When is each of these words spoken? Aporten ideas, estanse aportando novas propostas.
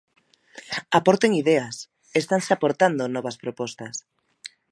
Aporten 0.99 1.31
ideas, 1.41 1.75
estanse 2.21 2.51
aportando 2.53 3.03
novas 3.15 3.39
propostas. 3.43 3.95